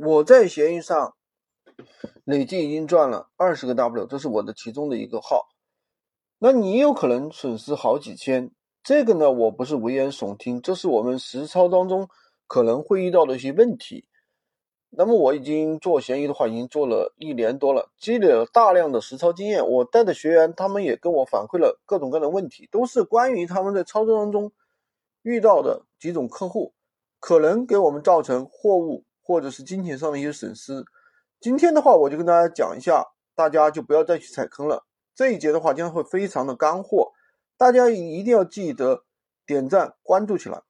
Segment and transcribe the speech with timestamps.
[0.00, 1.16] 我在闲鱼上
[2.22, 5.48] 累计已经赚了二十个 W，这是我的其中的一个号。
[6.38, 8.52] 那你有可能损失好几千，
[8.84, 12.08] 这个呢，我不是危言耸听，这是我们实操当中
[12.46, 14.06] 可能会遇到的一些问题。
[14.90, 19.66] 那么我已经做闲鱼的话，已经做了一年多了，积累了大量的实操经验。
[19.66, 24.52] 我带的学员，他们也跟我反馈了各种各样的问题，都是关于他们在操作当中
[25.22, 26.72] 遇到的几种客户，
[27.18, 30.82] 可能给我们造成货物或者是金钱上的一些损失。
[31.38, 33.04] 今天的话，我就跟大家讲一下，
[33.36, 34.86] 大家就不要再去踩坑了。
[35.14, 37.12] 这一节的话将会非常的干货，
[37.58, 39.04] 大家一定要记得
[39.44, 40.62] 点赞关注起来。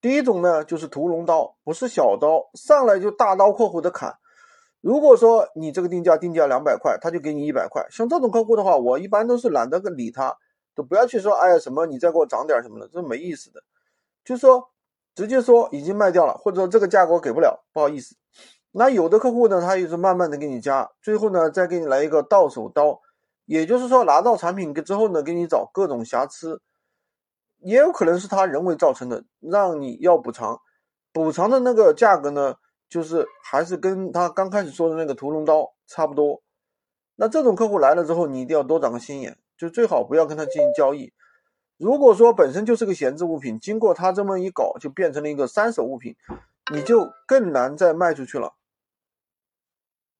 [0.00, 4.14] 第一种呢，就是屠龙刀，不是小刀，上来就大刀阔斧的砍。
[4.80, 7.84] 如果说你这个定价定价两百块，他就给你一百块。
[7.90, 10.36] 像这种客户的话，我一般都是懒得理他，
[10.76, 13.60] 都不要去说，哎呀什么，你再给我涨点什么的，这没意思的。
[14.24, 14.70] 就说
[15.14, 18.16] 直接说已经卖掉了，或者说这个价格给不了，不好意思。
[18.72, 23.00] 那有的客户呢，他也是慢慢的给你加，最后呢再给你来一个到手刀，
[23.44, 26.60] 也就是说拿到产品之后呢，给你找各种瑕疵。
[27.60, 30.60] 也有可能是他人为造成的，让你要补偿，
[31.12, 32.56] 补偿的那个价格呢，
[32.90, 36.42] 就是还是跟他刚开始说的那个屠龙刀差不多。
[37.14, 41.12] 那这种客户来了之后，你一定要多长个心眼，就最好不要跟他进行交易。
[41.76, 46.14] 如果说本身就是个闲置物品，经过他这么一搞，就变成了一个三手物品，
[46.72, 48.54] 你就更难再卖出去了，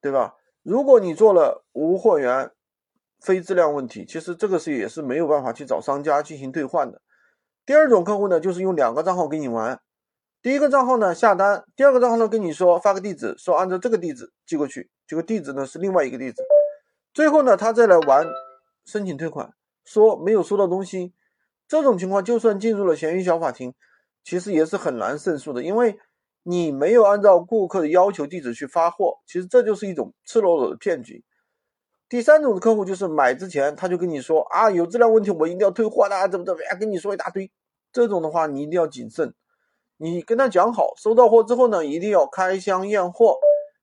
[0.00, 0.34] 对吧？
[0.62, 2.50] 如果你做了无货源、
[3.20, 7.00] 非质量问题，其实这个是也是没有办法去找商家进行兑换的。
[7.64, 9.80] 第二种客户呢，就是用两个账号给你玩，
[10.42, 16.42] 第一个账号呢下单，第二个账号呢跟你说发个地址，说按照这个地址寄过去，这个地址呢是另外一个地址，
[17.14, 18.26] 最后呢他再来玩
[18.84, 21.14] 申请退款，说没有收到东西，
[21.66, 23.74] 这种情况就算进入了闲鱼小法庭，
[24.22, 25.98] 其实也是很难胜诉的，因为
[26.42, 31.24] 你没有按照顾客的要求地址去发货，其实这就是一种赤裸裸的骗局。
[32.08, 37.50] 第三种客户就是买之前他就跟你说啊有质量问题我一定要退货的怎么怎么样跟你说一大堆，
[37.92, 39.34] 这种的话你一定要谨慎，
[39.96, 43.38] 你跟他讲好收到货之后呢一定要开箱验货，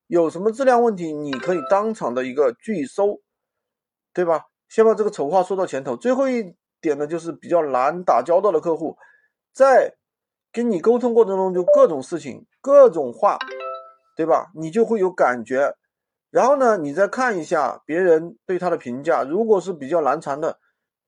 [0.08, 3.20] 有什么质量问题你可以当场的一个拒收，
[4.14, 4.46] 对吧？
[4.70, 5.98] 先把这个丑话说到前头。
[5.98, 8.98] 最后一点呢就是比较难打交道的客户，
[9.54, 9.96] 在
[10.52, 13.38] 跟你沟通过程中就各种事情各种话，
[14.18, 14.52] 对吧？
[14.56, 15.76] 你就会有感觉。
[16.30, 20.60] 然后呢，你再看一下别人对他的评价，如果是比较难缠的，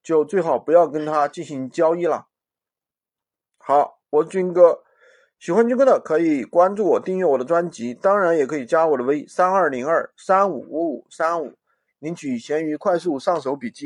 [0.03, 2.27] 就最好不要跟他进行交易了。
[3.57, 4.83] 好，我是军哥，
[5.39, 11.53] 喜欢军哥的可以关注我，订阅我的专辑，当然也可以加我的微三二零二三五五五三五，
[11.99, 13.81] 领取闲鱼快速上手笔记。